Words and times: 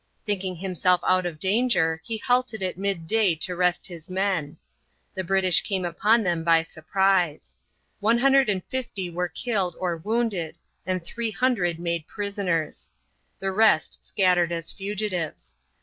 Thinking 0.25 0.55
himself 0.55 0.99
out 1.07 1.27
of 1.27 1.37
danger 1.37 2.01
he 2.03 2.17
halted 2.17 2.63
at 2.63 2.75
midday 2.75 3.35
to 3.35 3.55
rest 3.55 3.85
his 3.85 4.09
men. 4.09 4.57
The 5.13 5.23
British 5.23 5.61
came 5.61 5.85
upon 5.85 6.23
them 6.23 6.43
by 6.43 6.63
surprise. 6.63 7.55
One 7.99 8.17
hundred 8.17 8.49
and 8.49 8.63
fifty 8.65 9.11
were 9.11 9.29
killed 9.29 9.75
or 9.79 9.97
wounded 9.97 10.57
and 10.87 11.03
300 11.05 11.77
made 11.79 12.07
prisoners. 12.07 12.89
The 13.37 13.51
rest 13.51 14.03
scattered 14.03 14.51
as 14.51 14.71
fugitives. 14.71 15.55